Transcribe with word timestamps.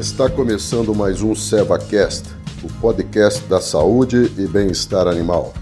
Está 0.00 0.30
começando 0.30 0.94
mais 0.94 1.20
um 1.20 1.34
SevaCast, 1.34 2.30
o 2.64 2.72
podcast 2.80 3.44
da 3.44 3.60
saúde 3.60 4.32
e 4.38 4.46
bem-estar 4.46 5.06
animal. 5.06 5.52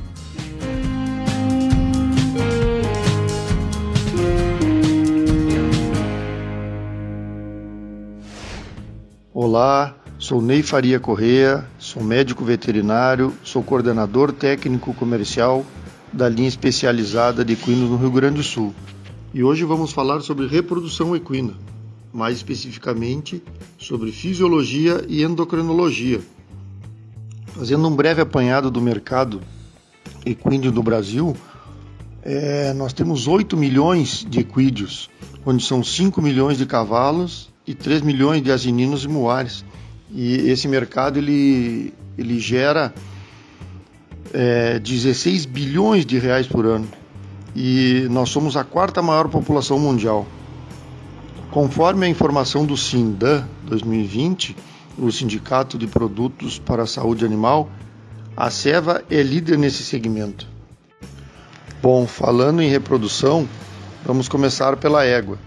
Olá, 9.35 9.97
sou 10.21 10.41
Ney 10.41 10.63
Faria 10.63 11.01
Correia, 11.01 11.67
sou 11.77 12.05
médico 12.05 12.45
veterinário, 12.45 13.35
sou 13.43 13.61
coordenador 13.61 14.31
técnico 14.31 14.95
comercial 14.95 15.67
da 16.13 16.29
linha 16.29 16.47
especializada 16.47 17.45
de 17.45 17.55
equinos 17.55 17.91
no 17.91 17.97
Rio 17.97 18.13
Grande 18.13 18.37
do 18.37 18.45
Sul. 18.45 18.73
E 19.35 19.43
hoje 19.43 19.65
vamos 19.65 19.91
falar 19.91 20.21
sobre 20.21 20.47
reprodução 20.47 21.17
equina, 21.17 21.55
mais 22.19 22.37
especificamente 22.37 23.41
sobre 23.79 24.11
fisiologia 24.11 25.05
e 25.09 25.23
endocrinologia. 25.23 26.21
Fazendo 27.55 27.87
um 27.87 27.95
breve 27.95 28.21
apanhado 28.21 28.71
do 28.71 28.81
mercado 28.81 29.41
equino 30.27 30.73
do 30.73 30.83
Brasil, 30.83 31.37
é, 32.23 32.75
nós 32.75 32.93
temos 32.93 33.29
8 33.29 33.57
milhões 33.57 34.27
de 34.29 34.41
equídeos, 34.41 35.09
onde 35.47 35.65
são 35.65 35.83
5 35.83 36.21
milhões 36.21 36.59
de 36.59 36.67
cavalos 36.67 37.51
e 37.65 37.73
3 37.73 38.03
milhões 38.03 38.43
de 38.43 38.51
asininos 38.51 39.05
e 39.05 39.09
muares. 39.09 39.65
E 40.11 40.51
esse 40.51 40.67
mercado 40.67 41.19
ele, 41.19 41.95
ele 42.17 42.41
gera 42.41 42.93
é, 44.33 44.81
16 44.81 45.47
bilhões 45.47 46.05
de 46.05 46.19
reais 46.19 46.49
por 46.49 46.67
ano. 46.67 46.89
E 47.55 48.09
nós 48.11 48.29
somos 48.29 48.57
a 48.57 48.65
quarta 48.65 49.01
maior 49.01 49.29
população 49.29 49.79
mundial. 49.79 50.27
Conforme 51.51 52.05
a 52.05 52.09
informação 52.09 52.67
do 52.67 52.77
SINDAN 52.77 53.49
2020, 53.65 54.55
o 54.99 55.11
Sindicato 55.11 55.79
de 55.79 55.87
Produtos 55.87 56.59
para 56.59 56.83
a 56.83 56.87
Saúde 56.87 57.25
Animal, 57.25 57.71
a 58.37 58.51
Seva 58.51 59.03
é 59.11 59.23
líder 59.23 59.57
nesse 59.57 59.83
segmento. 59.83 60.47
Bom, 61.81 62.07
falando 62.07 62.61
em 62.61 62.69
reprodução, 62.69 63.49
vamos 64.05 64.29
começar 64.29 64.77
pela 64.77 65.05
égua. 65.05 65.39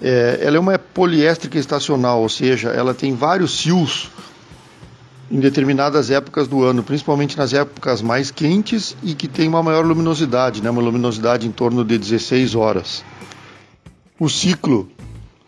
É, 0.00 0.38
ela 0.40 0.56
é 0.56 0.60
uma 0.60 0.78
poliéstrica 0.78 1.58
estacional, 1.58 2.22
ou 2.22 2.28
seja, 2.28 2.70
ela 2.70 2.94
tem 2.94 3.14
vários 3.14 3.58
cios 3.58 4.10
em 5.30 5.38
determinadas 5.38 6.10
épocas 6.10 6.48
do 6.48 6.64
ano, 6.64 6.82
principalmente 6.82 7.36
nas 7.36 7.52
épocas 7.52 8.00
mais 8.00 8.30
quentes 8.30 8.96
e 9.02 9.14
que 9.14 9.28
tem 9.28 9.46
uma 9.46 9.62
maior 9.62 9.84
luminosidade, 9.84 10.62
né, 10.62 10.70
uma 10.70 10.80
luminosidade 10.80 11.46
em 11.46 11.52
torno 11.52 11.84
de 11.84 11.98
16 11.98 12.54
horas. 12.54 13.04
O 14.18 14.28
ciclo 14.28 14.90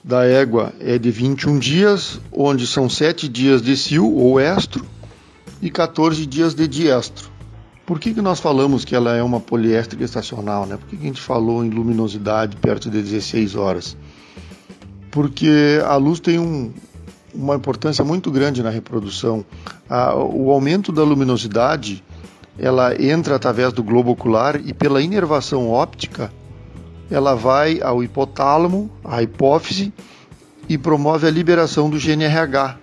da 0.03 0.25
égua 0.25 0.73
é 0.81 0.99
de 0.99 1.11
21 1.11 1.59
dias, 1.59 2.21
onde 2.33 2.67
são 2.67 2.89
7 2.89 3.29
dias 3.29 3.63
de 3.63 3.77
cio 3.77 4.13
ou 4.13 4.41
estro 4.41 4.85
e 5.61 5.71
14 5.71 6.27
dias 6.27 6.55
de 6.55 6.67
diestro. 6.67 7.31
Por 7.87 8.01
que, 8.01 8.15
que 8.15 8.23
nós 8.23 8.41
falamos 8.41 8.85
que 8.85 8.95
ela 8.95 9.17
é 9.17 9.23
uma 9.23 9.41
poliéstrica 9.41 10.05
estacional? 10.05 10.67
Né? 10.67 10.77
Por 10.77 10.89
que, 10.89 10.97
que 10.97 11.03
a 11.03 11.07
gente 11.07 11.21
falou 11.21 11.65
em 11.65 11.71
luminosidade 11.71 12.57
perto 12.57 12.91
de 12.91 13.03
16 13.03 13.55
horas? 13.55 13.97
porque 15.13 15.81
a 15.85 15.95
luz 15.95 16.19
tem 16.19 16.41
um, 16.41 16.73
uma 17.33 17.55
importância 17.55 18.03
muito 18.03 18.31
grande 18.31 18.63
na 18.63 18.71
reprodução. 18.71 19.45
A, 19.89 20.17
o 20.17 20.51
aumento 20.51 20.91
da 20.91 21.05
luminosidade 21.05 22.03
ela 22.59 23.01
entra 23.01 23.37
através 23.37 23.73
do 23.73 23.83
globo 23.83 24.11
ocular 24.11 24.61
e 24.65 24.73
pela 24.73 25.01
inervação 25.01 25.71
óptica 25.71 26.33
ela 27.13 27.35
vai 27.35 27.81
ao 27.83 28.03
hipotálamo, 28.03 28.91
à 29.05 29.23
hipófise 29.23 29.93
e 30.69 30.79
promove 30.79 31.27
a 31.27 31.31
liberação 31.31 31.91
do 31.91 31.99
GNRH, 31.99 32.79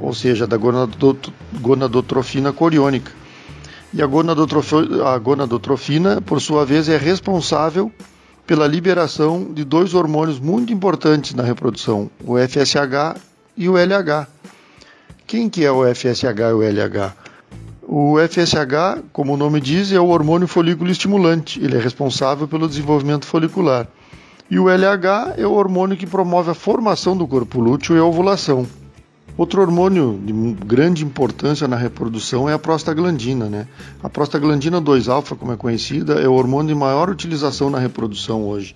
ou 0.00 0.14
seja, 0.14 0.46
da 0.46 0.56
gonadotrofina 0.56 2.52
coriônica. 2.52 3.12
E 3.92 4.00
a 4.00 4.06
gonadotrofina, 4.06 5.06
a 5.06 5.18
gonadotrofina, 5.18 6.22
por 6.22 6.40
sua 6.40 6.64
vez, 6.64 6.88
é 6.88 6.96
responsável 6.96 7.92
pela 8.46 8.66
liberação 8.66 9.52
de 9.52 9.64
dois 9.64 9.92
hormônios 9.92 10.40
muito 10.40 10.72
importantes 10.72 11.34
na 11.34 11.42
reprodução, 11.42 12.10
o 12.24 12.38
FSH 12.38 13.20
e 13.56 13.68
o 13.68 13.76
LH. 13.76 14.26
Quem 15.26 15.50
que 15.50 15.64
é 15.64 15.70
o 15.70 15.84
FSH 15.94 16.24
e 16.24 16.52
o 16.52 16.62
LH? 16.62 17.21
O 17.94 18.16
FSH, 18.18 19.04
como 19.12 19.34
o 19.34 19.36
nome 19.36 19.60
diz, 19.60 19.92
é 19.92 20.00
o 20.00 20.08
hormônio 20.08 20.48
folículo 20.48 20.90
estimulante. 20.90 21.62
Ele 21.62 21.76
é 21.76 21.78
responsável 21.78 22.48
pelo 22.48 22.66
desenvolvimento 22.66 23.26
folicular. 23.26 23.86
E 24.50 24.58
o 24.58 24.70
LH 24.70 25.34
é 25.36 25.46
o 25.46 25.52
hormônio 25.52 25.94
que 25.94 26.06
promove 26.06 26.50
a 26.50 26.54
formação 26.54 27.14
do 27.14 27.28
corpo 27.28 27.60
lúteo 27.60 27.94
e 27.94 27.98
a 27.98 28.04
ovulação. 28.04 28.66
Outro 29.36 29.60
hormônio 29.60 30.18
de 30.24 30.32
grande 30.64 31.04
importância 31.04 31.68
na 31.68 31.76
reprodução 31.76 32.48
é 32.48 32.54
a 32.54 32.58
prostaglandina. 32.58 33.50
Né? 33.50 33.68
A 34.02 34.08
prostaglandina 34.08 34.80
2-alfa, 34.80 35.36
como 35.36 35.52
é 35.52 35.56
conhecida, 35.58 36.14
é 36.14 36.26
o 36.26 36.32
hormônio 36.32 36.74
de 36.74 36.80
maior 36.80 37.10
utilização 37.10 37.68
na 37.68 37.78
reprodução 37.78 38.48
hoje. 38.48 38.74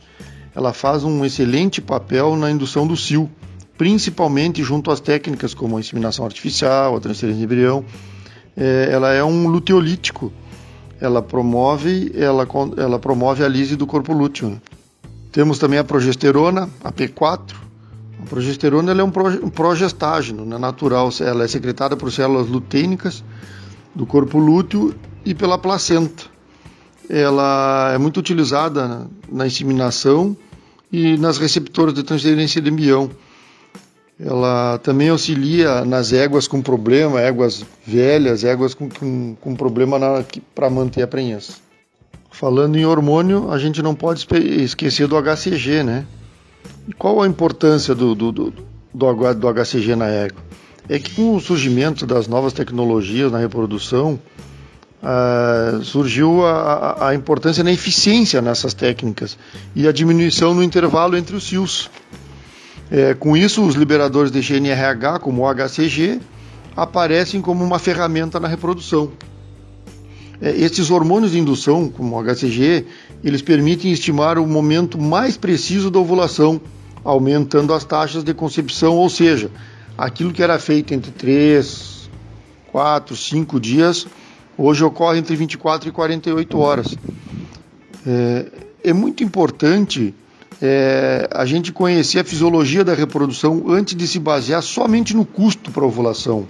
Ela 0.55 0.75
faz 0.75 1.05
um 1.05 1.25
excelente 1.25 1.81
papel 1.81 2.37
na 2.37 2.51
indução 2.51 2.87
do 2.87 2.99
cio, 2.99 3.31
principalmente 3.79 4.63
junto 4.63 4.91
às 4.91 5.01
técnicas 5.01 5.55
como 5.55 5.79
a 5.79 5.81
inseminação 5.81 6.27
artificial, 6.27 6.95
a 6.95 7.01
transferência 7.01 7.39
de 7.39 7.45
embrião. 7.45 7.83
É, 8.57 8.89
ela 8.91 9.13
é 9.13 9.23
um 9.23 9.49
luteolítico. 9.49 10.33
Ela 11.01 11.21
promove, 11.21 12.13
ela, 12.15 12.47
ela 12.77 12.99
promove 12.99 13.45
a 13.45 13.49
lise 13.49 13.77
do 13.77 13.87
corpo 13.87 14.13
lúteo. 14.13 14.49
Né? 14.51 14.61
Temos 15.31 15.59
também 15.59 15.79
a 15.79 15.85
progesterona, 15.85 16.71
a 16.83 16.91
P4, 16.91 17.55
a 18.23 18.27
progesterona 18.27 18.93
é 18.93 19.05
um 19.05 19.11
progestágeno 19.51 20.47
né, 20.47 20.57
natural, 20.57 21.11
ela 21.21 21.45
é 21.45 21.49
secretada 21.49 21.97
por 21.97 22.11
células 22.11 22.49
lutênicas 22.49 23.23
do 23.95 24.07
corpo 24.07 24.39
lúteo 24.39 24.95
e 25.25 25.35
pela 25.35 25.59
placenta. 25.59 26.25
Ela 27.09 27.93
é 27.95 27.99
muito 27.99 28.19
utilizada 28.19 28.89
na, 28.89 29.07
na 29.31 29.47
inseminação 29.47 30.37
e 30.91 31.17
nas 31.19 31.39
receptoras 31.39 31.95
de 31.95 32.03
transferência 32.03 32.61
de 32.61 32.71
embrião. 32.71 33.11
Ela 34.19 34.79
também 34.79 35.11
auxilia 35.11 35.85
nas 35.85 36.13
éguas 36.13 36.49
com 36.49 36.63
problema, 36.63 37.21
éguas 37.21 37.65
velhas, 37.87 38.45
éguas 38.45 38.73
com, 38.73 38.89
com, 38.89 39.37
com 39.39 39.55
problema 39.55 39.99
para 40.55 40.71
manter 40.71 41.03
a 41.03 41.07
prenhez. 41.07 41.61
Falando 42.31 42.77
em 42.77 42.87
hormônio, 42.87 43.51
a 43.51 43.59
gente 43.59 43.83
não 43.83 43.95
pode 43.95 44.27
esquecer 44.63 45.07
do 45.07 45.17
HCG, 45.17 45.83
né? 45.83 46.07
E 46.89 46.95
qual 46.95 47.21
a 47.23 47.27
importância 47.27 47.95
do, 47.95 48.15
do, 48.15 48.33
do, 48.33 48.55
do, 48.93 49.35
do 49.35 49.55
HCG 49.55 49.95
na 49.95 50.07
égua? 50.07 50.43
É 50.89 50.99
que 50.99 51.15
com 51.15 51.35
o 51.35 51.41
surgimento 51.41 52.07
das 52.07 52.27
novas 52.27 52.53
tecnologias 52.53 53.31
na 53.31 53.39
reprodução, 53.39 54.19
Uh, 55.03 55.85
surgiu 55.85 56.45
a, 56.45 57.09
a, 57.09 57.15
importância 57.15 57.63
na 57.63 57.71
eficiência 57.71 58.41
nessas 58.43 58.75
técnicas 58.75 59.39
e 59.75 59.87
a 59.87 59.93
diminuição 59.93 60.53
no 60.55 60.65
intervalo 60.65 61.17
entre 61.17 61.37
os 61.37 61.47
cios. 61.47 61.89
É, 62.91 63.15
com 63.15 63.37
isso, 63.37 63.65
os 63.65 63.75
liberadores 63.75 64.31
de 64.31 64.41
GNRH, 64.41 65.19
como 65.21 65.43
o 65.43 65.55
HCG, 65.55 66.21
aparecem 66.77 67.41
como 67.41 67.65
uma 67.65 67.79
ferramenta 67.79 68.39
na 68.39 68.47
reprodução. 68.47 69.11
É, 70.41 70.51
esses 70.51 70.91
hormônios 70.91 71.33
de 71.33 71.39
indução, 71.39 71.89
como 71.89 72.17
o 72.17 72.23
HCG, 72.23 72.87
eles 73.25 73.43
permitem 73.43 73.91
estimar 73.91 74.39
o 74.39 74.47
momento 74.47 75.01
mais 75.01 75.37
preciso 75.37 75.91
da 75.91 75.99
ovulação, 75.99 76.61
aumentando 77.03 77.73
as 77.73 77.85
taxas 77.85 78.23
de 78.23 78.35
concepção, 78.35 78.97
ou 78.97 79.09
seja, 79.09 79.51
aquilo 79.97 80.33
que 80.33 80.43
era 80.43 80.59
feito 80.59 80.93
entre 80.93 81.11
3, 81.11 82.11
4, 82.71 83.17
5 83.17 83.59
dias, 83.59 84.07
hoje 84.57 84.85
ocorre 84.85 85.19
entre 85.19 85.35
24 85.35 85.89
e 85.89 85.93
48 85.93 86.59
horas. 86.59 86.97
É, 88.07 88.47
é 88.85 88.93
muito 88.93 89.25
importante 89.25 90.15
é, 90.61 91.29
a 91.33 91.45
gente 91.45 91.73
conhecer 91.73 92.21
a 92.21 92.25
fisiologia 92.25 92.85
da 92.85 92.95
reprodução 92.95 93.65
antes 93.69 93.95
de 93.95 94.07
se 94.07 94.19
basear 94.19 94.63
somente 94.63 95.15
no 95.15 95.25
custo 95.25 95.71
para 95.71 95.83
a 95.85 95.87
ovulação. 95.87 96.47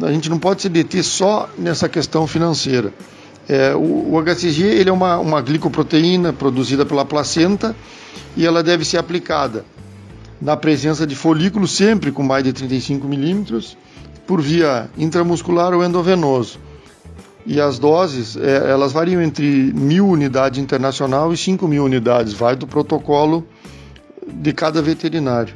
A 0.00 0.10
gente 0.10 0.30
não 0.30 0.38
pode 0.38 0.62
se 0.62 0.68
deter 0.68 1.04
só 1.04 1.50
nessa 1.58 1.88
questão 1.88 2.26
financeira. 2.26 2.92
É, 3.48 3.74
o, 3.74 4.14
o, 4.14 4.22
HCG 4.22 4.62
ele 4.62 4.88
é 4.88 4.92
uma, 4.92 5.18
uma 5.18 5.40
glicoproteína 5.42 6.32
produzida 6.32 6.86
pela 6.86 7.04
placenta 7.04 7.76
e 8.36 8.46
ela 8.46 8.62
deve 8.62 8.84
ser 8.84 8.98
aplicada 8.98 9.64
na 10.40 10.56
presença 10.56 11.06
de 11.06 11.14
folículos 11.14 11.72
sempre 11.72 12.10
com 12.10 12.22
mais 12.22 12.44
de 12.44 12.52
35 12.52 13.06
milímetros 13.06 13.76
por 14.26 14.40
via 14.40 14.88
intramuscular 14.96 15.74
ou 15.74 15.84
endovenoso. 15.84 16.58
E 17.44 17.60
as 17.60 17.78
doses, 17.78 18.36
é, 18.36 18.70
elas 18.70 18.92
variam 18.92 19.20
entre 19.20 19.72
mil 19.72 20.06
unidades 20.06 20.60
internacional 20.60 21.32
e 21.32 21.36
5 21.36 21.66
mil 21.66 21.84
unidades, 21.84 22.32
vai 22.32 22.54
do 22.54 22.66
protocolo 22.66 23.46
de 24.26 24.52
cada 24.52 24.80
veterinário. 24.80 25.54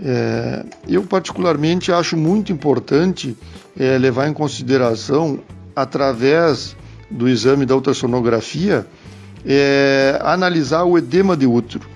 É, 0.00 0.64
eu, 0.88 1.02
particularmente, 1.02 1.92
acho 1.92 2.16
muito 2.16 2.52
importante 2.52 3.36
é, 3.78 3.98
levar 3.98 4.28
em 4.28 4.32
consideração, 4.32 5.40
através 5.74 6.76
do 7.10 7.28
exame 7.28 7.66
da 7.66 7.74
ultrassonografia, 7.74 8.86
é, 9.44 10.18
analisar 10.22 10.84
o 10.84 10.96
edema 10.96 11.36
de 11.36 11.46
útero. 11.46 11.86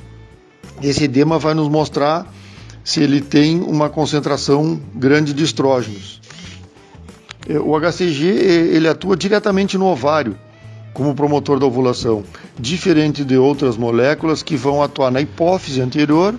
Esse 0.83 1.05
edema 1.05 1.39
vai 1.39 1.55
nos 1.55 1.69
mostrar 1.69 2.27
se 2.85 3.01
ele 3.01 3.21
tem 3.21 3.61
uma 3.61 3.89
concentração 3.89 4.81
grande 4.95 5.33
de 5.33 5.45
estrógenos. 5.45 6.22
É, 7.49 7.59
o 7.59 7.79
HCG 7.79 8.27
ele 8.27 8.89
atua 8.89 9.17
diretamente 9.17 9.77
no 9.77 9.87
ovário 9.87 10.37
como 10.93 11.15
promotor 11.15 11.59
da 11.59 11.67
ovulação, 11.67 12.23
diferente 12.59 13.25
de 13.25 13.37
outras 13.37 13.77
moléculas 13.77 14.43
que 14.43 14.57
vão 14.57 14.83
atuar 14.83 15.11
na 15.11 15.21
hipófise 15.21 15.81
anterior 15.81 16.35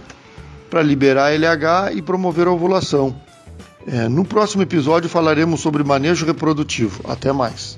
para 0.69 0.81
liberar 0.81 1.33
LH 1.33 1.93
e 1.95 2.01
promover 2.01 2.47
a 2.47 2.51
ovulação. 2.51 3.15
É, 3.85 4.07
no 4.07 4.23
próximo 4.23 4.61
episódio 4.61 5.09
falaremos 5.09 5.59
sobre 5.59 5.83
manejo 5.83 6.25
reprodutivo. 6.25 7.03
Até 7.07 7.31
mais. 7.33 7.77